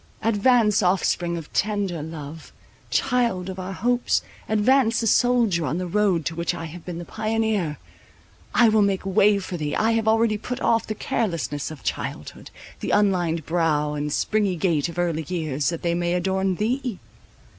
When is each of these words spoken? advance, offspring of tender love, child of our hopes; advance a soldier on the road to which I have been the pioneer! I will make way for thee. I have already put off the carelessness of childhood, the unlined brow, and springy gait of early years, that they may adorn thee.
advance, 0.23 0.81
offspring 0.81 1.37
of 1.37 1.53
tender 1.53 2.01
love, 2.01 2.51
child 2.89 3.49
of 3.51 3.59
our 3.59 3.71
hopes; 3.71 4.23
advance 4.49 5.03
a 5.03 5.05
soldier 5.05 5.63
on 5.63 5.77
the 5.77 5.85
road 5.85 6.25
to 6.25 6.33
which 6.33 6.55
I 6.55 6.65
have 6.65 6.83
been 6.83 6.97
the 6.97 7.05
pioneer! 7.05 7.77
I 8.51 8.67
will 8.69 8.81
make 8.81 9.05
way 9.05 9.37
for 9.37 9.57
thee. 9.57 9.75
I 9.75 9.91
have 9.91 10.07
already 10.07 10.39
put 10.39 10.59
off 10.59 10.87
the 10.87 10.95
carelessness 10.95 11.69
of 11.69 11.83
childhood, 11.83 12.49
the 12.79 12.89
unlined 12.89 13.45
brow, 13.45 13.93
and 13.93 14.11
springy 14.11 14.55
gait 14.55 14.89
of 14.89 14.97
early 14.97 15.23
years, 15.27 15.69
that 15.69 15.83
they 15.83 15.93
may 15.93 16.15
adorn 16.15 16.55
thee. 16.55 16.97